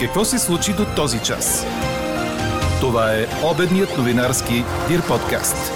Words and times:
Какво 0.00 0.24
се 0.24 0.38
случи 0.38 0.72
до 0.72 0.84
този 0.96 1.18
час? 1.22 1.66
Това 2.80 3.12
е 3.12 3.26
обедният 3.54 3.98
новинарски 3.98 4.54
Дир 4.88 5.00
подкаст. 5.08 5.72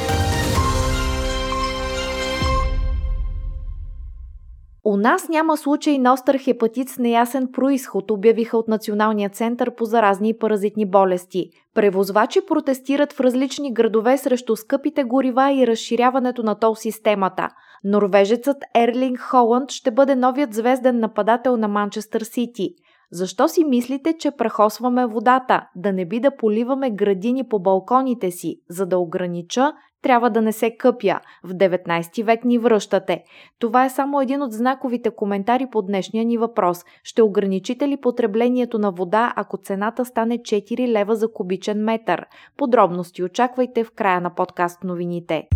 У 4.85 4.97
нас 4.97 5.29
няма 5.29 5.57
случай 5.57 5.99
на 5.99 6.13
остър 6.13 6.39
хепатит 6.39 6.89
с 6.89 6.99
неясен 6.99 7.49
происход, 7.53 8.11
обявиха 8.11 8.59
от 8.59 8.69
Националния 8.69 9.31
център 9.31 9.75
по 9.75 9.85
заразни 9.85 10.29
и 10.29 10.39
паразитни 10.39 10.87
болести. 10.87 11.51
Превозвачи 11.75 12.41
протестират 12.47 13.13
в 13.13 13.21
различни 13.21 13.75
градове 13.75 14.19
срещу 14.19 14.57
скъпите 14.57 15.05
горива 15.05 15.53
и 15.53 15.67
разширяването 15.67 16.43
на 16.43 16.55
тол 16.55 16.75
системата. 16.75 17.49
Норвежецът 17.85 18.57
Ерлинг 18.75 19.19
Холанд 19.19 19.71
ще 19.71 19.91
бъде 19.91 20.15
новият 20.15 20.55
звезден 20.55 20.99
нападател 20.99 21.57
на 21.57 21.69
Манчестър 21.69 22.21
Сити– 22.21 22.75
защо 23.13 23.49
си 23.49 23.65
мислите, 23.65 24.15
че 24.19 24.31
прахосваме 24.31 25.07
водата? 25.07 25.67
Да 25.77 25.93
не 25.93 26.05
би 26.05 26.21
да 26.21 26.37
поливаме 26.37 26.91
градини 26.91 27.45
по 27.49 27.59
балконите 27.59 28.31
си. 28.31 28.61
За 28.69 28.87
да 28.87 28.99
огранича, 28.99 29.73
трябва 30.03 30.31
да 30.31 30.43
не 30.43 30.53
се 30.53 30.77
къпя. 30.77 31.21
В 31.45 31.55
19 31.55 32.25
век 32.25 32.45
ни 32.45 32.59
връщате. 32.59 33.25
Това 33.59 33.85
е 33.85 33.91
само 33.91 34.21
един 34.21 34.43
от 34.43 34.53
знаковите 34.53 35.11
коментари 35.11 35.67
по 35.73 35.83
днешния 35.83 36.25
ни 36.25 36.39
въпрос. 36.39 36.85
Ще 37.03 37.23
ограничите 37.23 37.89
ли 37.89 37.97
потреблението 37.97 38.79
на 38.79 38.91
вода, 38.91 39.33
ако 39.37 39.57
цената 39.57 40.05
стане 40.05 40.39
4 40.39 40.89
лева 40.89 41.17
за 41.17 41.33
кубичен 41.33 41.85
метър? 41.85 42.27
Подробности 42.57 43.23
очаквайте 43.23 43.85
в 43.85 43.91
края 43.91 44.21
на 44.21 44.35
подкаст 44.35 44.85
новините. 44.85 45.49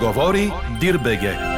Говори 0.00 0.52
Дирбеге. 0.80 1.51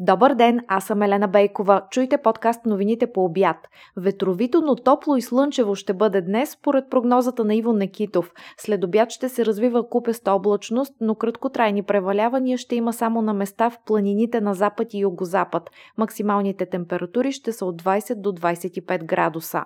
Добър 0.00 0.34
ден, 0.34 0.60
аз 0.68 0.84
съм 0.84 1.02
Елена 1.02 1.28
Бейкова. 1.28 1.82
Чуйте 1.90 2.18
подкаст 2.18 2.66
новините 2.66 3.12
по 3.12 3.24
обяд. 3.24 3.56
Ветровито, 3.96 4.60
но 4.60 4.76
топло 4.76 5.16
и 5.16 5.22
слънчево 5.22 5.74
ще 5.74 5.92
бъде 5.92 6.20
днес, 6.20 6.50
според 6.50 6.90
прогнозата 6.90 7.44
на 7.44 7.54
Иво 7.54 7.72
Некитов. 7.72 8.32
След 8.58 8.84
обяд 8.84 9.10
ще 9.10 9.28
се 9.28 9.46
развива 9.46 9.88
купеста 9.88 10.32
облачност, 10.32 10.94
но 11.00 11.14
краткотрайни 11.14 11.82
превалявания 11.82 12.58
ще 12.58 12.76
има 12.76 12.92
само 12.92 13.22
на 13.22 13.34
места 13.34 13.70
в 13.70 13.78
планините 13.86 14.40
на 14.40 14.54
запад 14.54 14.94
и 14.94 14.98
югозапад. 14.98 15.70
Максималните 15.96 16.66
температури 16.66 17.32
ще 17.32 17.52
са 17.52 17.66
от 17.66 17.82
20 17.82 18.14
до 18.14 18.32
25 18.32 19.04
градуса. 19.04 19.64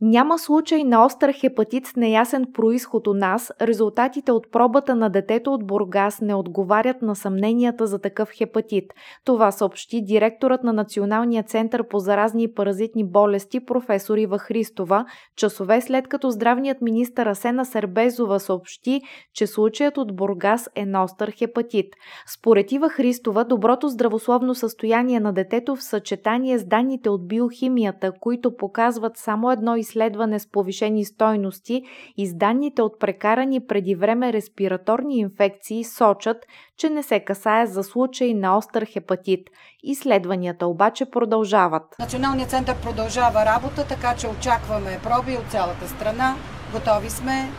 Няма 0.00 0.38
случай 0.38 0.84
на 0.84 1.04
остър 1.04 1.32
хепатит 1.32 1.86
с 1.86 1.96
неясен 1.96 2.46
происход 2.54 3.06
у 3.06 3.14
нас. 3.14 3.52
Резултатите 3.62 4.32
от 4.32 4.50
пробата 4.52 4.94
на 4.94 5.10
детето 5.10 5.54
от 5.54 5.66
Бургас 5.66 6.20
не 6.20 6.34
отговарят 6.34 7.02
на 7.02 7.16
съмненията 7.16 7.86
за 7.86 7.98
такъв 7.98 8.30
хепатит. 8.30 8.84
Това 9.24 9.50
съобщи 9.50 10.04
директорът 10.04 10.62
на 10.64 10.72
Националния 10.72 11.42
център 11.42 11.88
по 11.88 11.98
заразни 11.98 12.42
и 12.42 12.54
паразитни 12.54 13.04
болести 13.04 13.64
професор 13.64 14.16
Ива 14.16 14.38
Христова, 14.38 15.04
часове 15.36 15.80
след 15.80 16.08
като 16.08 16.30
здравният 16.30 16.80
министър 16.80 17.26
Асена 17.26 17.64
Сербезова 17.64 18.40
съобщи, 18.40 19.00
че 19.34 19.46
случаят 19.46 19.98
от 19.98 20.16
Бургас 20.16 20.68
е 20.74 20.86
на 20.86 21.04
остър 21.04 21.30
хепатит. 21.30 21.86
Според 22.26 22.72
Ива 22.72 22.88
Христова, 22.88 23.44
доброто 23.44 23.88
здравословно 23.88 24.54
състояние 24.54 25.20
на 25.20 25.32
детето 25.32 25.76
в 25.76 25.82
съчетание 25.82 26.58
с 26.58 26.64
данните 26.64 27.10
от 27.10 27.28
биохимията, 27.28 28.12
които 28.20 28.56
показват 28.56 29.16
само 29.16 29.50
едно 29.50 29.76
изследване, 29.76 29.83
изследване 29.84 30.38
с 30.38 30.50
повишени 30.50 31.04
стойности 31.04 31.82
и 32.16 32.26
с 32.26 32.34
данните 32.34 32.82
от 32.82 33.00
прекарани 33.00 33.66
преди 33.66 33.94
време 33.94 34.32
респираторни 34.32 35.18
инфекции 35.18 35.84
сочат, 35.84 36.36
че 36.78 36.90
не 36.90 37.02
се 37.02 37.20
касае 37.20 37.66
за 37.66 37.82
случаи 37.82 38.34
на 38.34 38.56
остър 38.56 38.84
хепатит. 38.84 39.40
Изследванията 39.82 40.66
обаче 40.66 41.10
продължават. 41.10 41.82
Националният 41.98 42.50
център 42.50 42.76
продължава 42.82 43.44
работа, 43.44 43.86
така 43.88 44.16
че 44.16 44.28
очакваме 44.28 45.00
проби 45.02 45.36
от 45.36 45.50
цялата 45.50 45.88
страна. 45.88 46.36
Готови 46.72 47.10
сме 47.10 47.50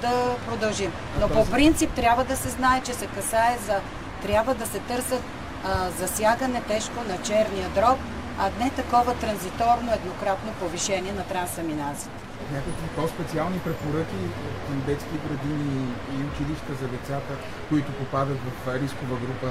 да 0.00 0.36
продължим. 0.48 0.92
Но 1.20 1.28
по 1.28 1.50
принцип 1.50 1.90
трябва 1.90 2.24
да 2.24 2.36
се 2.36 2.48
знае, 2.48 2.82
че 2.84 2.92
се 2.92 3.06
касае 3.06 3.56
за... 3.66 3.80
Трябва 4.22 4.54
да 4.54 4.66
се 4.66 4.78
търсят 4.78 5.22
а, 5.64 5.90
засягане 5.90 6.62
тежко 6.68 6.96
на 7.08 7.22
черния 7.22 7.68
дроб, 7.74 7.98
а 8.42 8.50
не 8.64 8.70
такова 8.70 9.14
транзиторно 9.14 9.92
еднократно 9.92 10.52
повишение 10.52 11.12
на 11.12 11.24
трансаминазите. 11.24 12.10
Някакви 12.52 12.88
по-специални 12.96 13.58
препоръки 13.58 14.20
към 14.66 14.82
детски 14.86 15.16
градини 15.26 15.86
и 16.14 16.16
училища 16.28 16.72
за 16.80 16.88
децата, 16.88 17.32
които 17.68 17.92
попадат 17.92 18.38
в 18.38 18.74
рискова 18.82 19.16
група, 19.16 19.48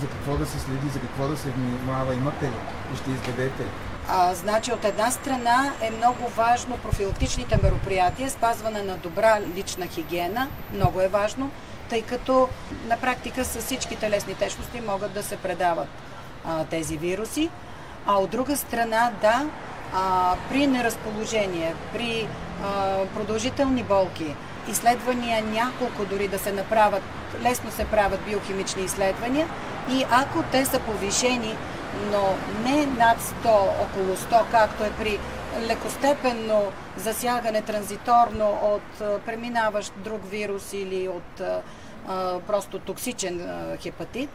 за 0.00 0.06
какво 0.08 0.36
да 0.36 0.46
се 0.46 0.58
следи, 0.58 0.88
за 0.88 1.00
какво 1.00 1.28
да 1.28 1.36
се 1.36 1.50
внимава, 1.50 2.14
имате 2.14 2.44
ли 2.44 2.58
и 2.94 2.96
ще 2.96 3.10
изведете 3.10 3.62
ли? 3.62 3.70
А, 4.08 4.34
значи 4.34 4.72
от 4.72 4.84
една 4.84 5.10
страна 5.10 5.72
е 5.80 5.90
много 5.90 6.28
важно 6.28 6.78
профилактичните 6.78 7.58
мероприятия, 7.62 8.30
спазване 8.30 8.82
на 8.82 8.96
добра 8.96 9.40
лична 9.54 9.86
хигиена, 9.86 10.48
много 10.74 11.00
е 11.00 11.08
важно, 11.08 11.50
тъй 11.88 12.02
като 12.02 12.48
на 12.88 12.96
практика 12.96 13.44
с 13.44 13.58
всички 13.58 13.96
телесни 13.96 14.34
тежности 14.34 14.80
могат 14.80 15.12
да 15.12 15.22
се 15.22 15.36
предават 15.36 15.88
а, 16.44 16.64
тези 16.64 16.96
вируси. 16.96 17.50
А 18.06 18.18
от 18.18 18.30
друга 18.30 18.56
страна, 18.56 19.10
да, 19.22 19.46
а, 19.94 20.34
при 20.50 20.66
неразположение, 20.66 21.74
при 21.92 22.28
а, 22.64 23.04
продължителни 23.14 23.82
болки, 23.82 24.34
изследвания 24.68 25.44
няколко 25.44 26.04
дори 26.04 26.28
да 26.28 26.38
се 26.38 26.52
направят, 26.52 27.02
лесно 27.42 27.70
се 27.70 27.84
правят 27.84 28.20
биохимични 28.28 28.82
изследвания 28.82 29.48
и 29.90 30.04
ако 30.10 30.42
те 30.42 30.64
са 30.64 30.80
повишени, 30.80 31.56
но 32.12 32.34
не 32.64 32.86
над 32.86 33.18
100, 33.20 33.48
около 33.82 34.16
100, 34.16 34.42
както 34.50 34.84
е 34.84 34.90
при 34.90 35.18
лекостепенно 35.68 36.62
засягане 36.96 37.62
транзиторно 37.62 38.58
от 38.62 39.22
преминаващ 39.26 39.92
друг 39.96 40.20
вирус 40.30 40.72
или 40.72 41.08
от 41.08 41.40
а, 42.08 42.38
просто 42.46 42.78
токсичен 42.78 43.40
а, 43.40 43.76
хепатит, 43.76 44.30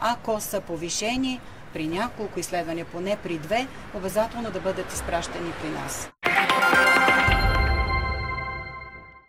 ако 0.00 0.40
са 0.40 0.60
повишени, 0.60 1.40
при 1.74 1.86
няколко 1.86 2.40
изследвания, 2.40 2.86
поне 2.92 3.16
при 3.22 3.38
две, 3.38 3.66
обязателно 3.94 4.50
да 4.50 4.60
бъдат 4.60 4.92
изпращани 4.92 5.52
при 5.62 5.70
нас. 5.70 6.10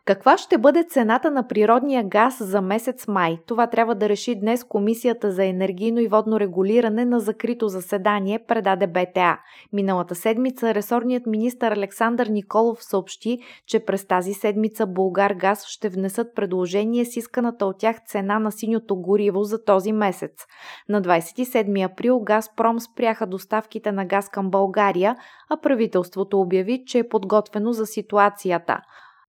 Каква 0.05 0.37
ще 0.37 0.57
бъде 0.57 0.83
цената 0.83 1.31
на 1.31 1.47
природния 1.47 2.03
газ 2.03 2.37
за 2.39 2.61
месец 2.61 3.07
май? 3.07 3.37
Това 3.47 3.67
трябва 3.67 3.95
да 3.95 4.09
реши 4.09 4.35
днес 4.35 4.63
Комисията 4.63 5.31
за 5.31 5.45
енергийно 5.45 5.99
и 5.99 6.07
водно 6.07 6.39
регулиране 6.39 7.05
на 7.05 7.19
закрито 7.19 7.67
заседание, 7.67 8.39
предаде 8.47 8.87
БТА. 8.87 9.37
Миналата 9.73 10.15
седмица 10.15 10.73
ресорният 10.73 11.25
министр 11.25 11.67
Александър 11.67 12.27
Николов 12.27 12.83
съобщи, 12.83 13.39
че 13.67 13.79
през 13.79 14.07
тази 14.07 14.33
седмица 14.33 14.85
Булгар 14.85 15.31
Газ 15.31 15.65
ще 15.65 15.89
внесат 15.89 16.35
предложение 16.35 17.05
с 17.05 17.17
исканата 17.17 17.65
от 17.65 17.79
тях 17.79 17.95
цена 18.07 18.39
на 18.39 18.51
синьото 18.51 18.95
гориво 18.95 19.43
за 19.43 19.63
този 19.63 19.91
месец. 19.91 20.45
На 20.89 21.01
27 21.01 21.91
април 21.91 22.19
Газпром 22.19 22.79
спряха 22.79 23.27
доставките 23.27 23.91
на 23.91 24.05
газ 24.05 24.29
към 24.29 24.49
България, 24.49 25.15
а 25.49 25.57
правителството 25.57 26.41
обяви, 26.41 26.83
че 26.85 26.99
е 26.99 27.09
подготвено 27.09 27.73
за 27.73 27.85
ситуацията. 27.85 28.79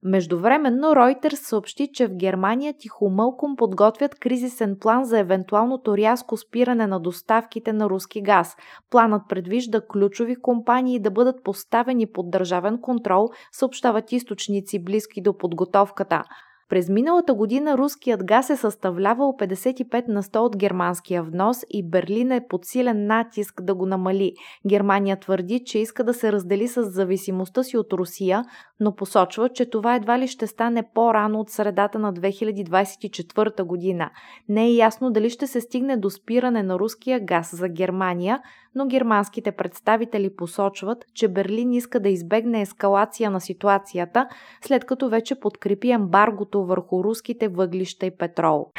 Междувременно 0.06 0.86
Reuters 0.86 1.34
съобщи, 1.34 1.88
че 1.92 2.06
в 2.06 2.16
Германия 2.16 2.74
тихомълком 2.78 3.56
подготвят 3.56 4.14
кризисен 4.14 4.76
план 4.80 5.04
за 5.04 5.18
евентуалното 5.18 5.96
рязко 5.96 6.36
спиране 6.36 6.86
на 6.86 7.00
доставките 7.00 7.72
на 7.72 7.90
руски 7.90 8.22
газ. 8.22 8.56
Планът 8.90 9.22
предвижда 9.28 9.80
ключови 9.92 10.36
компании 10.36 11.00
да 11.00 11.10
бъдат 11.10 11.44
поставени 11.44 12.06
под 12.12 12.30
държавен 12.30 12.80
контрол, 12.80 13.28
съобщават 13.52 14.12
източници 14.12 14.84
близки 14.84 15.22
до 15.22 15.38
подготовката. 15.38 16.22
През 16.68 16.88
миналата 16.88 17.34
година 17.34 17.78
руският 17.78 18.24
газ 18.24 18.50
е 18.50 18.56
съставлявал 18.56 19.32
55 19.32 20.08
на 20.08 20.22
100 20.22 20.38
от 20.38 20.56
германския 20.56 21.22
внос 21.22 21.56
и 21.70 21.88
Берлин 21.88 22.32
е 22.32 22.46
под 22.48 22.64
силен 22.64 23.06
натиск 23.06 23.62
да 23.62 23.74
го 23.74 23.86
намали. 23.86 24.32
Германия 24.68 25.20
твърди, 25.20 25.62
че 25.66 25.78
иска 25.78 26.04
да 26.04 26.14
се 26.14 26.32
раздели 26.32 26.68
с 26.68 26.82
зависимостта 26.82 27.62
си 27.62 27.76
от 27.76 27.92
Русия, 27.92 28.44
но 28.80 28.94
посочва, 28.94 29.48
че 29.48 29.70
това 29.70 29.94
едва 29.94 30.18
ли 30.18 30.28
ще 30.28 30.46
стане 30.46 30.82
по-рано 30.94 31.40
от 31.40 31.50
средата 31.50 31.98
на 31.98 32.14
2024 32.14 33.62
година. 33.62 34.10
Не 34.48 34.64
е 34.64 34.74
ясно 34.74 35.10
дали 35.10 35.30
ще 35.30 35.46
се 35.46 35.60
стигне 35.60 35.96
до 35.96 36.10
спиране 36.10 36.62
на 36.62 36.78
руския 36.78 37.20
газ 37.20 37.50
за 37.56 37.68
Германия, 37.68 38.40
но 38.74 38.86
германските 38.86 39.52
представители 39.52 40.36
посочват, 40.36 41.04
че 41.14 41.28
Берлин 41.28 41.72
иска 41.72 42.00
да 42.00 42.08
избегне 42.08 42.60
ескалация 42.60 43.30
на 43.30 43.40
ситуацията, 43.40 44.28
след 44.60 44.84
като 44.84 45.08
вече 45.08 45.40
подкрепи 45.40 45.90
ембаргото 45.90 46.64
върху 46.64 47.04
руските 47.04 47.48
въглища 47.48 48.06
и 48.06 48.16
петрол. 48.16 48.70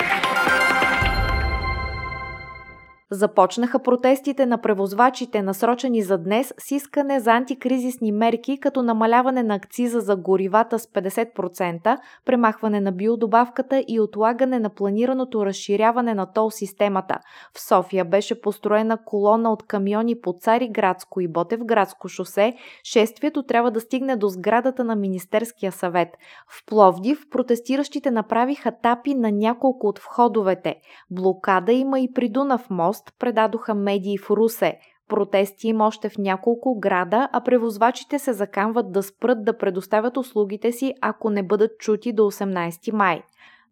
Започнаха 3.12 3.80
протестите 3.80 4.46
на 4.46 4.62
превозвачите, 4.62 5.42
насрочени 5.42 6.02
за 6.02 6.18
днес, 6.18 6.54
с 6.60 6.72
искане 6.72 7.20
за 7.20 7.32
антикризисни 7.32 8.12
мерки, 8.12 8.60
като 8.60 8.84
намаляване 8.84 9.44
на 9.44 9.56
акциза 9.56 10.00
за 10.00 10.16
горивата 10.16 10.80
с 10.80 10.88
50%, 10.88 11.98
премахване 12.26 12.82
на 12.82 12.92
биодобавката 12.92 13.84
и 13.88 14.00
отлагане 14.00 14.60
на 14.60 14.70
планираното 14.70 15.46
разширяване 15.46 16.14
на 16.14 16.26
тол 16.26 16.52
системата. 16.52 17.20
В 17.54 17.62
София 17.62 18.06
беше 18.06 18.42
построена 18.42 18.98
колона 19.06 19.52
от 19.52 19.64
камиони 19.64 20.22
по 20.22 20.34
Цариградско 20.34 21.22
и 21.22 21.28
Ботевградско 21.28 22.08
шосе. 22.08 22.54
Шествието 22.84 23.44
трябва 23.44 23.72
да 23.72 23.82
стигне 23.82 24.16
до 24.16 24.28
сградата 24.28 24.84
на 24.84 24.96
Министерския 24.96 25.72
съвет. 25.72 26.10
В 26.48 26.66
Пловдив 26.66 27.30
протестиращите 27.32 28.12
направиха 28.12 28.72
тапи 28.72 29.16
на 29.16 29.32
няколко 29.32 29.88
от 29.88 30.00
входовете. 30.00 30.76
Блокада 31.12 31.72
има 31.72 32.00
и 32.00 32.14
при 32.14 32.30
Дунав 32.30 32.70
мост, 32.70 32.97
пост 32.98 33.14
предадоха 33.20 33.74
медии 33.74 34.18
в 34.18 34.30
Русе. 34.30 34.80
Протести 35.10 35.68
има 35.68 35.88
още 35.88 36.10
в 36.10 36.18
няколко 36.18 36.80
града, 36.80 37.30
а 37.32 37.42
превозвачите 37.42 38.20
се 38.20 38.34
заканват 38.34 38.92
да 38.92 39.04
спрат 39.04 39.46
да 39.46 39.58
предоставят 39.58 40.18
услугите 40.18 40.72
си, 40.72 40.94
ако 41.02 41.30
не 41.30 41.44
бъдат 41.44 41.80
чути 41.80 42.14
до 42.14 42.24
18 42.24 42.92
май. 42.92 43.24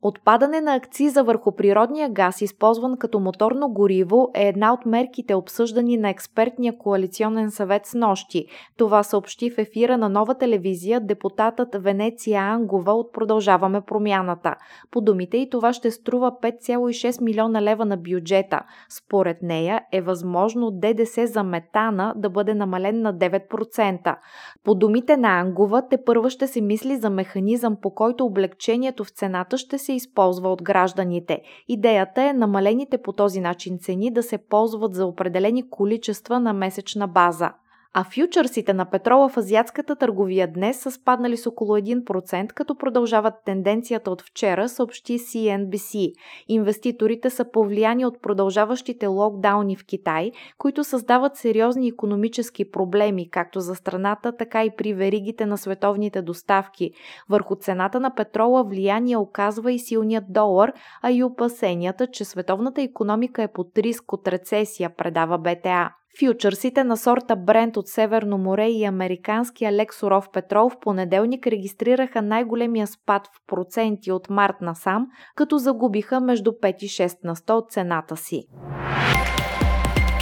Отпадане 0.08 0.62
на 0.62 0.76
акциза 0.76 1.24
върху 1.24 1.52
природния 1.52 2.10
газ, 2.10 2.42
използван 2.42 2.98
като 2.98 3.20
моторно 3.20 3.70
гориво, 3.70 4.30
е 4.36 4.48
една 4.48 4.74
от 4.74 4.86
мерките 4.86 5.36
обсъждани 5.36 5.98
на 5.98 6.10
експертния 6.10 6.78
коалиционен 6.78 7.52
съвет 7.52 7.86
с 7.86 7.94
нощи. 7.94 8.46
Това 8.78 9.04
съобщи 9.04 9.50
в 9.50 9.58
ефира 9.58 9.98
на 9.98 10.10
нова 10.10 10.36
телевизия 10.36 11.00
депутатът 11.00 11.76
Венеция 11.76 12.42
Ангова 12.42 12.94
от 12.94 13.14
Продължаваме 13.14 13.82
промяната. 13.82 14.56
По 14.92 15.02
думите 15.02 15.38
и 15.38 15.50
това 15.50 15.74
ще 15.74 15.92
струва 15.92 16.32
5,6 16.44 17.24
милиона 17.24 17.62
лева 17.62 17.86
на 17.86 17.98
бюджета. 17.98 18.62
Според 18.90 19.38
нея 19.42 19.82
е 19.92 20.02
възможно 20.02 20.72
ДДС 20.72 21.28
за 21.28 21.44
метана 21.44 22.14
да 22.16 22.30
бъде 22.30 22.54
намален 22.54 23.02
на 23.02 23.14
9%. 23.14 24.16
По 24.64 24.76
думите 24.76 25.18
на 25.18 25.40
Ангова, 25.40 25.88
те 25.90 25.98
първа 26.06 26.30
ще 26.30 26.48
се 26.48 26.62
мисли 26.62 26.98
за 26.98 27.10
механизъм, 27.10 27.78
по 27.82 27.94
който 27.94 28.26
облегчението 28.26 29.04
в 29.04 29.10
цената 29.10 29.58
ще 29.58 29.78
се 29.78 29.95
използва 29.96 30.52
от 30.52 30.64
гражданите. 30.64 31.42
Идеята 31.68 32.24
е 32.24 32.34
намалените 32.34 32.98
по 32.98 33.14
този 33.14 33.40
начин 33.40 33.80
цени 33.80 34.12
да 34.12 34.24
се 34.24 34.38
ползват 34.38 34.96
за 34.96 35.06
определени 35.06 35.70
количества 35.70 36.40
на 36.40 36.54
месечна 36.54 37.08
база 37.08 37.52
а 37.98 38.04
фьючерсите 38.04 38.74
на 38.74 38.86
петрола 38.86 39.30
в 39.30 39.38
азиатската 39.38 39.96
търговия 39.96 40.48
днес 40.52 40.80
са 40.80 40.92
спаднали 40.92 41.38
с 41.38 41.48
около 41.48 41.78
1%, 41.78 42.54
като 42.54 42.76
продължават 42.76 43.34
тенденцията 43.46 44.12
от 44.12 44.22
вчера, 44.22 44.70
съобщи 44.70 45.20
CNBC. 45.20 46.14
Инвеститорите 46.48 47.30
са 47.30 47.52
повлияни 47.52 48.06
от 48.06 48.22
продължаващите 48.22 49.08
локдауни 49.08 49.76
в 49.76 49.86
Китай, 49.86 50.32
които 50.58 50.84
създават 50.84 51.36
сериозни 51.36 51.88
економически 51.88 52.72
проблеми, 52.72 53.30
както 53.30 53.60
за 53.60 53.76
страната, 53.76 54.38
така 54.38 54.64
и 54.64 54.72
при 54.78 54.94
веригите 54.94 55.46
на 55.46 55.58
световните 55.58 56.22
доставки. 56.22 56.92
Върху 57.30 57.56
цената 57.56 58.00
на 58.00 58.16
петрола 58.16 58.64
влияние 58.64 59.18
оказва 59.18 59.72
и 59.72 59.80
силният 59.80 60.26
долар, 60.30 60.74
а 61.02 61.12
и 61.12 61.24
опасенията, 61.24 62.08
че 62.08 62.26
световната 62.26 62.82
економика 62.82 63.44
е 63.44 63.54
под 63.54 63.78
риск 63.78 64.14
от 64.14 64.28
рецесия, 64.28 64.96
предава 64.96 65.38
БТА. 65.38 65.92
Фьючерсите 66.20 66.84
на 66.84 66.98
сорта 66.98 67.36
Брент 67.36 67.78
от 67.78 67.88
Северно 67.88 68.38
море 68.38 68.68
и 68.68 68.86
американския 68.86 69.72
лек 69.72 69.94
суров 69.94 70.30
петрол 70.34 70.70
в 70.70 70.80
понеделник 70.80 71.48
регистрираха 71.48 72.22
най-големия 72.22 72.88
спад 72.88 73.28
в 73.28 73.48
проценти 73.48 74.12
от 74.12 74.30
март 74.30 74.56
насам, 74.62 75.08
като 75.36 75.58
загубиха 75.58 76.20
между 76.20 76.52
5 76.52 76.76
и 76.84 76.88
6 76.88 77.18
на 77.24 77.36
100 77.36 77.52
от 77.52 77.72
цената 77.72 78.18
си. 78.18 78.44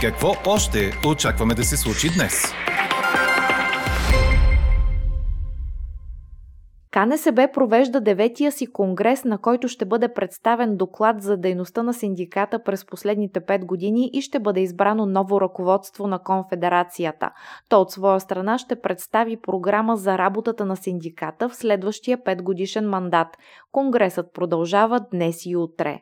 Какво 0.01 0.31
още 0.45 0.91
очакваме 1.07 1.53
да 1.53 1.63
се 1.63 1.77
случи 1.77 2.07
днес? 2.17 2.43
КНСБ 6.93 7.47
провежда 7.53 8.01
деветия 8.01 8.51
си 8.51 8.71
конгрес, 8.71 9.23
на 9.23 9.37
който 9.37 9.67
ще 9.67 9.85
бъде 9.85 10.13
представен 10.13 10.77
доклад 10.77 11.21
за 11.21 11.37
дейността 11.37 11.83
на 11.83 11.93
синдиката 11.93 12.63
през 12.63 12.85
последните 12.85 13.39
пет 13.39 13.65
години 13.65 14.09
и 14.13 14.21
ще 14.21 14.39
бъде 14.39 14.59
избрано 14.59 15.05
ново 15.05 15.41
ръководство 15.41 16.07
на 16.07 16.19
конфедерацията. 16.19 17.29
То 17.69 17.81
от 17.81 17.91
своя 17.91 18.19
страна 18.19 18.57
ще 18.57 18.81
представи 18.81 19.37
програма 19.41 19.97
за 19.97 20.17
работата 20.17 20.65
на 20.65 20.75
синдиката 20.75 21.49
в 21.49 21.55
следващия 21.55 22.23
петгодишен 22.23 22.89
мандат. 22.89 23.27
Конгресът 23.71 24.33
продължава 24.33 24.99
днес 25.11 25.45
и 25.45 25.55
утре. 25.55 25.99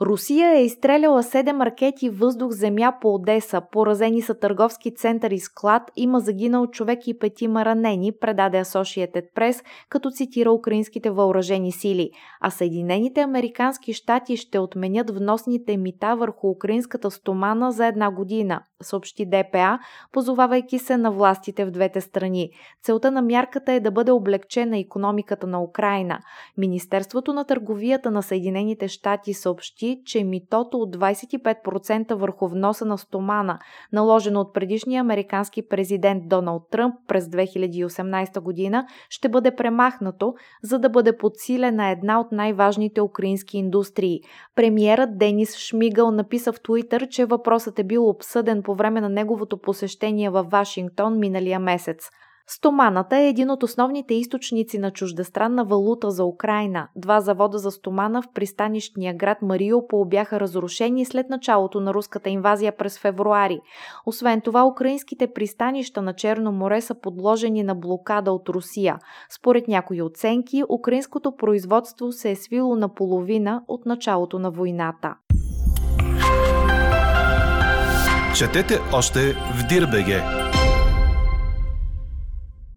Русия 0.00 0.50
е 0.50 0.64
изстреляла 0.64 1.22
7 1.22 1.64
ракети 1.64 2.10
въздух-земя 2.10 2.92
по 3.00 3.14
Одеса. 3.14 3.62
Поразени 3.72 4.22
са 4.22 4.34
търговски 4.34 4.94
център 4.94 5.30
и 5.30 5.38
склад. 5.38 5.82
Има 5.96 6.20
загинал 6.20 6.66
човек 6.66 7.08
и 7.08 7.18
петима 7.18 7.64
ранени, 7.64 8.12
предаде 8.20 8.64
Associated 8.64 9.24
Press, 9.36 9.64
като 9.88 10.10
цитира 10.10 10.52
украинските 10.52 11.10
въоръжени 11.10 11.72
сили. 11.72 12.10
А 12.40 12.50
Съединените 12.50 13.20
американски 13.20 13.92
щати 13.92 14.36
ще 14.36 14.58
отменят 14.58 15.10
вносните 15.10 15.76
мита 15.76 16.16
върху 16.16 16.48
украинската 16.50 17.10
стомана 17.10 17.72
за 17.72 17.86
една 17.86 18.10
година, 18.10 18.60
съобщи 18.82 19.26
ДПА, 19.26 19.78
позовавайки 20.12 20.78
се 20.78 20.96
на 20.96 21.10
властите 21.10 21.64
в 21.64 21.70
двете 21.70 22.00
страни. 22.00 22.50
Целта 22.82 23.10
на 23.10 23.22
мярката 23.22 23.72
е 23.72 23.80
да 23.80 23.90
бъде 23.90 24.10
облегчена 24.10 24.78
економиката 24.78 25.46
на 25.46 25.62
Украина. 25.62 26.18
Министерството 26.58 27.32
на 27.32 27.44
търговията 27.44 28.10
на 28.10 28.22
Съединените 28.22 28.88
щати 28.88 29.34
съобщи, 29.34 29.93
че 30.04 30.24
митото 30.24 30.78
от 30.78 30.96
25% 30.96 32.14
върху 32.14 32.48
вноса 32.48 32.84
на 32.84 32.98
стомана, 32.98 33.58
наложено 33.92 34.40
от 34.40 34.54
предишния 34.54 35.00
американски 35.00 35.68
президент 35.68 36.28
Доналд 36.28 36.62
Тръмп 36.70 36.94
през 37.08 37.26
2018 37.26 38.40
година, 38.40 38.86
ще 39.08 39.28
бъде 39.28 39.56
премахнато, 39.56 40.34
за 40.62 40.78
да 40.78 40.88
бъде 40.88 41.16
подсилена 41.16 41.90
една 41.90 42.20
от 42.20 42.32
най-важните 42.32 43.00
украински 43.00 43.58
индустрии. 43.58 44.20
Премиерът 44.54 45.18
Денис 45.18 45.56
Шмигъл 45.56 46.10
написа 46.10 46.52
в 46.52 46.60
Твитър, 46.60 47.08
че 47.08 47.24
въпросът 47.24 47.78
е 47.78 47.84
бил 47.84 48.08
обсъден 48.08 48.62
по 48.62 48.74
време 48.74 49.00
на 49.00 49.08
неговото 49.08 49.58
посещение 49.58 50.30
в 50.30 50.42
Вашингтон 50.42 51.18
миналия 51.18 51.60
месец. 51.60 52.10
Стоманата 52.46 53.16
е 53.16 53.28
един 53.28 53.50
от 53.50 53.62
основните 53.62 54.14
източници 54.14 54.78
на 54.78 54.90
чуждестранна 54.90 55.64
валута 55.64 56.10
за 56.10 56.24
Украина. 56.24 56.88
Два 56.96 57.20
завода 57.20 57.58
за 57.58 57.70
стомана 57.70 58.22
в 58.22 58.28
пристанищния 58.34 59.14
град 59.14 59.42
Мариупол 59.42 60.04
бяха 60.04 60.40
разрушени 60.40 61.04
след 61.04 61.28
началото 61.30 61.80
на 61.80 61.94
руската 61.94 62.30
инвазия 62.30 62.76
през 62.76 62.98
февруари. 62.98 63.60
Освен 64.06 64.40
това, 64.40 64.66
украинските 64.66 65.32
пристанища 65.32 66.02
на 66.02 66.12
Черно 66.12 66.52
море 66.52 66.80
са 66.80 66.94
подложени 66.94 67.62
на 67.62 67.74
блокада 67.74 68.32
от 68.32 68.48
Русия. 68.48 68.98
Според 69.36 69.68
някои 69.68 70.02
оценки, 70.02 70.62
украинското 70.68 71.36
производство 71.36 72.12
се 72.12 72.30
е 72.30 72.36
свило 72.36 72.76
на 72.76 72.94
половина 72.94 73.62
от 73.68 73.86
началото 73.86 74.38
на 74.38 74.50
войната. 74.50 75.14
Четете 78.36 78.78
още 78.92 79.32
в 79.32 79.66
Дирбеге! 79.68 80.53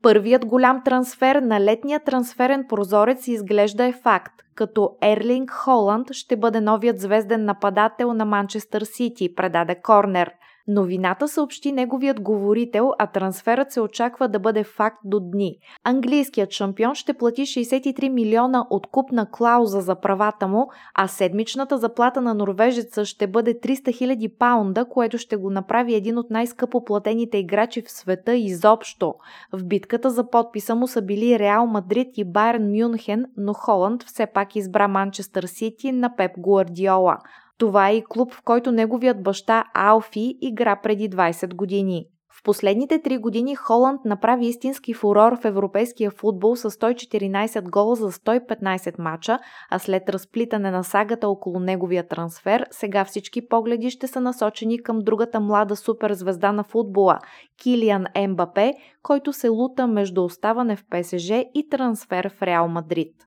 Първият 0.08 0.46
голям 0.46 0.82
трансфер 0.86 1.36
на 1.36 1.62
летния 1.62 2.00
трансферен 2.00 2.66
прозорец 2.70 3.28
изглежда 3.28 3.86
е 3.86 3.92
факт, 3.92 4.34
като 4.56 4.90
Ерлинг 5.02 5.52
Холанд 5.52 6.14
ще 6.14 6.36
бъде 6.36 6.62
новият 6.62 7.00
звезден 7.00 7.46
нападател 7.46 8.14
на 8.14 8.26
Манчестър 8.26 8.82
Сити, 8.82 9.36
предаде 9.36 9.76
Корнер– 9.76 10.32
Новината 10.70 11.28
съобщи 11.28 11.72
неговият 11.72 12.22
говорител, 12.22 12.92
а 13.00 13.08
трансферът 13.08 13.72
се 13.72 13.82
очаква 13.82 14.28
да 14.28 14.40
бъде 14.40 14.64
факт 14.64 14.98
до 15.04 15.20
дни. 15.20 15.58
Английският 15.84 16.52
шампион 16.52 16.96
ще 16.96 17.14
плати 17.14 17.42
63 17.42 18.10
милиона 18.10 18.68
от 18.70 18.88
купна 18.88 19.32
клауза 19.32 19.82
за 19.82 19.96
правата 19.96 20.48
му, 20.48 20.68
а 20.96 21.08
седмичната 21.08 21.78
заплата 21.78 22.22
на 22.22 22.34
норвежеца 22.34 23.06
ще 23.06 23.28
бъде 23.28 23.60
300 23.60 23.98
хиляди 23.98 24.30
паунда, 24.30 24.86
което 24.86 25.18
ще 25.18 25.36
го 25.36 25.50
направи 25.50 25.96
един 25.96 26.18
от 26.18 26.30
най-скъпо 26.30 26.84
платените 26.84 27.38
играчи 27.38 27.82
в 27.82 27.92
света 27.92 28.36
изобщо. 28.36 29.14
В 29.54 29.64
битката 29.64 30.10
за 30.10 30.30
подписа 30.30 30.76
му 30.76 30.88
са 30.88 31.02
били 31.02 31.40
Реал 31.40 31.68
Мадрид 31.68 32.18
и 32.18 32.24
Байерн 32.24 32.72
Мюнхен, 32.72 33.26
но 33.38 33.54
Холанд 33.54 34.04
все 34.04 34.26
пак 34.26 34.56
избра 34.56 34.88
Манчестър 34.88 35.44
Сити 35.44 35.92
на 35.92 36.16
Пеп 36.16 36.32
Гуардиола. 36.38 37.18
Това 37.58 37.90
е 37.90 37.96
и 37.96 38.04
клуб, 38.10 38.34
в 38.34 38.42
който 38.44 38.72
неговият 38.72 39.24
баща 39.24 39.64
Алфи 39.74 40.38
игра 40.42 40.76
преди 40.76 41.10
20 41.10 41.56
години. 41.56 42.06
В 42.40 42.44
последните 42.44 43.02
три 43.02 43.18
години 43.18 43.56
Холанд 43.56 44.06
направи 44.06 44.46
истински 44.46 44.94
фурор 44.94 45.38
в 45.42 45.46
европейския 45.46 46.12
футбол 46.12 46.56
с 46.56 46.72
114 46.72 47.70
гола 47.70 47.96
за 47.96 48.12
115 48.12 49.00
мача, 49.00 49.40
а 49.72 49.80
след 49.80 50.10
разплитане 50.10 50.72
на 50.72 50.84
сагата 50.84 51.30
около 51.30 51.60
неговия 51.60 52.08
трансфер, 52.08 52.66
сега 52.72 53.06
всички 53.06 53.48
погледи 53.48 53.90
ще 53.90 54.08
са 54.08 54.22
насочени 54.22 54.84
към 54.84 55.00
другата 55.00 55.40
млада 55.40 55.76
суперзвезда 55.76 56.52
на 56.52 56.64
футбола– 56.64 57.20
Килиан 57.64 58.06
Ембапе, 58.16 58.74
който 59.04 59.34
се 59.34 59.50
лута 59.50 59.88
между 59.88 60.24
оставане 60.24 60.76
в 60.76 60.84
ПСЖ 60.90 61.30
и 61.54 61.68
трансфер 61.70 62.32
в 62.38 62.42
Реал 62.42 62.68
Мадрид. 62.68 63.27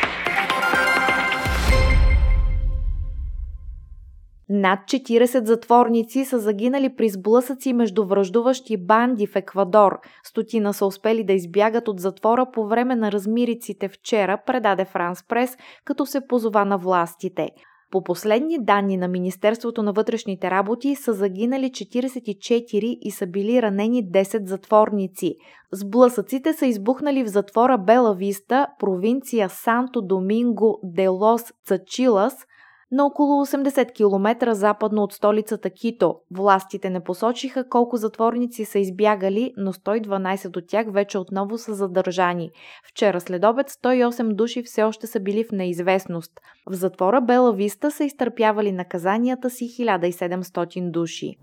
Над 4.53 4.79
40 4.79 5.45
затворници 5.45 6.25
са 6.25 6.39
загинали 6.39 6.95
при 6.95 7.09
сблъсъци 7.09 7.73
между 7.73 8.05
връждуващи 8.05 8.77
банди 8.77 9.27
в 9.27 9.35
Еквадор. 9.35 9.99
Стотина 10.23 10.73
са 10.73 10.85
успели 10.85 11.23
да 11.23 11.33
избягат 11.33 11.87
от 11.87 11.99
затвора 11.99 12.45
по 12.53 12.67
време 12.67 12.95
на 12.95 13.11
размириците 13.11 13.89
вчера, 13.89 14.37
предаде 14.45 14.85
Франс 14.85 15.23
Прес, 15.27 15.57
като 15.85 16.05
се 16.05 16.27
позова 16.27 16.65
на 16.65 16.77
властите. 16.77 17.49
По 17.91 18.03
последни 18.03 18.65
данни 18.65 18.97
на 18.97 19.07
Министерството 19.07 19.83
на 19.83 19.93
вътрешните 19.93 20.51
работи 20.51 20.95
са 20.95 21.13
загинали 21.13 21.65
44 21.65 22.97
и 23.01 23.11
са 23.11 23.27
били 23.27 23.61
ранени 23.61 24.11
10 24.11 24.45
затворници. 24.47 25.35
Сблъсъците 25.71 26.53
са 26.53 26.65
избухнали 26.65 27.23
в 27.23 27.27
затвора 27.27 27.77
Бела 27.77 28.15
Виста, 28.15 28.67
провинция 28.79 29.49
Санто 29.49 30.01
Доминго 30.01 30.79
де 30.83 31.07
Лос 31.07 31.43
Цачилас– 31.65 32.33
на 32.91 33.05
около 33.05 33.45
80 33.45 33.93
км 33.93 34.53
западно 34.55 35.03
от 35.03 35.13
столицата 35.13 35.69
Кито. 35.69 36.15
Властите 36.31 36.89
не 36.89 37.03
посочиха 37.03 37.69
колко 37.69 37.97
затворници 37.97 38.65
са 38.65 38.79
избягали, 38.79 39.53
но 39.57 39.73
112 39.73 40.57
от 40.57 40.67
тях 40.67 40.85
вече 40.91 41.17
отново 41.17 41.57
са 41.57 41.73
задържани. 41.73 42.51
Вчера 42.89 43.21
след 43.21 43.43
обед 43.45 43.69
108 43.69 44.33
души 44.33 44.63
все 44.63 44.83
още 44.83 45.07
са 45.07 45.19
били 45.19 45.43
в 45.43 45.51
неизвестност. 45.51 46.31
В 46.69 46.73
затвора 46.73 47.21
Бела 47.21 47.53
Виста 47.53 47.91
са 47.91 48.03
изтърпявали 48.03 48.71
наказанията 48.71 49.49
си 49.49 49.65
1700 49.65 50.91
души. 50.91 51.35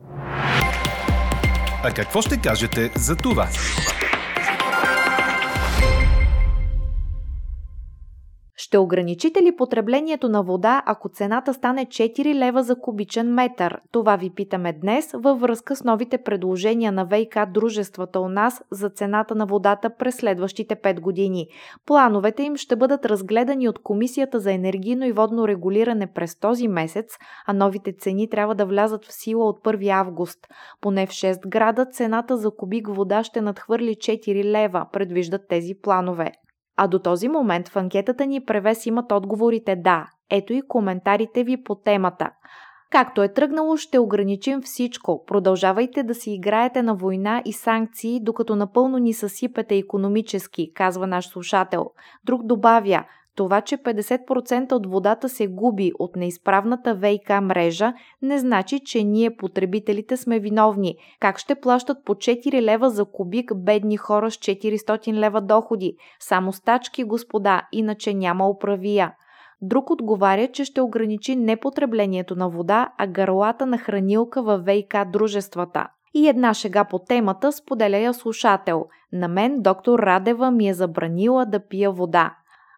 А 1.84 1.90
какво 1.94 2.22
ще 2.22 2.40
кажете 2.40 2.92
за 2.96 3.16
това? 3.16 3.48
Ще 8.68 8.78
ограничите 8.78 9.42
ли 9.42 9.56
потреблението 9.56 10.28
на 10.28 10.42
вода, 10.42 10.82
ако 10.87 11.08
цената 11.08 11.54
стане 11.54 11.87
4 11.87 12.34
лева 12.34 12.62
за 12.62 12.80
кубичен 12.80 13.34
метър? 13.34 13.80
Това 13.92 14.16
ви 14.16 14.30
питаме 14.30 14.72
днес 14.72 15.10
във 15.14 15.40
връзка 15.40 15.76
с 15.76 15.84
новите 15.84 16.18
предложения 16.18 16.92
на 16.92 17.06
ВК 17.06 17.52
дружествата 17.52 18.20
у 18.20 18.28
нас 18.28 18.62
за 18.70 18.88
цената 18.90 19.34
на 19.34 19.46
водата 19.46 19.90
през 19.98 20.16
следващите 20.16 20.76
5 20.76 21.00
години. 21.00 21.46
Плановете 21.87 22.42
им 22.42 22.56
ще 22.56 22.76
бъдат 22.76 23.06
разгледани 23.06 23.68
от 23.68 23.78
Комисията 23.78 24.40
за 24.40 24.52
енергийно 24.52 25.06
и 25.06 25.12
водно 25.12 25.48
регулиране 25.48 26.06
през 26.06 26.38
този 26.38 26.68
месец, 26.68 27.16
а 27.46 27.52
новите 27.52 27.92
цени 27.92 28.30
трябва 28.30 28.54
да 28.54 28.66
влязат 28.66 29.04
в 29.04 29.12
сила 29.12 29.44
от 29.44 29.60
1 29.64 30.00
август. 30.00 30.38
Поне 30.80 31.06
в 31.06 31.10
6 31.10 31.48
града 31.48 31.84
цената 31.84 32.37
за 32.37 32.50
кубик 32.50 32.88
вода 32.88 33.22
ще 33.25 33.40
надхвърли 33.40 33.94
4 33.94 34.44
лева, 34.44 34.87
предвиждат 34.92 35.48
тези 35.48 35.75
планове. 35.82 36.32
А 36.80 36.87
до 36.88 36.99
този 36.99 37.28
момент 37.28 37.68
в 37.68 37.76
анкетата 37.76 38.26
ни 38.26 38.44
превес 38.44 38.87
имат 38.87 39.12
отговорите 39.12 39.76
да. 39.76 40.06
Ето 40.30 40.52
и 40.52 40.62
коментарите 40.68 41.44
ви 41.44 41.62
по 41.62 41.75
темата. 41.75 42.30
Както 42.90 43.23
е 43.23 43.32
тръгнало, 43.32 43.76
ще 43.76 43.99
ограничим 43.99 44.62
всичко. 44.62 45.25
Продължавайте 45.26 46.02
да 46.02 46.14
си 46.14 46.30
играете 46.30 46.82
на 46.82 46.94
война 46.94 47.42
и 47.44 47.52
санкции, 47.52 48.20
докато 48.23 48.56
напълно 48.56 48.99
ни 48.99 49.12
съсипете 49.12 49.76
економически, 49.76 50.73
казва 50.75 51.06
наш 51.06 51.28
слушател. 51.28 51.90
Друг 52.25 52.47
добавя, 52.47 53.04
това, 53.38 53.61
че 53.61 53.76
50% 53.76 54.73
от 54.73 54.87
водата 54.87 55.28
се 55.28 55.47
губи 55.47 55.92
от 55.99 56.16
неизправната 56.16 56.95
ВИК 56.95 57.30
мрежа, 57.42 57.92
не 58.23 58.38
значи, 58.38 58.80
че 58.85 59.04
ние 59.04 59.37
потребителите 59.37 60.16
сме 60.16 60.38
виновни. 60.38 60.97
Как 61.21 61.38
ще 61.38 61.54
плащат 61.54 61.99
по 62.04 62.14
4 62.14 62.62
лева 62.62 62.90
за 62.90 63.04
кубик 63.04 63.52
бедни 63.57 63.97
хора 63.97 64.30
с 64.30 64.35
400 64.35 65.12
лева 65.12 65.40
доходи? 65.40 65.97
Само 66.21 66.52
стачки, 66.52 67.04
господа, 67.04 67.62
иначе 67.73 68.14
няма 68.14 68.49
управия. 68.49 69.12
Друг 69.62 69.90
отговаря, 69.90 70.49
че 70.52 70.64
ще 70.64 70.80
ограничи 70.80 71.37
не 71.37 71.57
потреблението 71.57 72.37
на 72.37 72.49
вода, 72.49 72.92
а 72.99 73.07
гърлата 73.07 73.66
на 73.66 73.78
хранилка 73.78 74.42
във 74.42 74.64
ВИК 74.64 74.95
дружествата. 75.12 75.87
И 76.14 76.28
една 76.28 76.54
шега 76.54 76.85
по 76.85 76.99
темата 76.99 77.52
споделя 77.52 77.99
я 77.99 78.14
слушател. 78.14 78.87
На 79.12 79.28
мен 79.28 79.62
доктор 79.62 79.99
Радева 79.99 80.50
ми 80.50 80.68
е 80.68 80.75
забранила 80.75 81.47
да 81.47 81.61
пия 81.61 81.92
вода. 81.92 82.35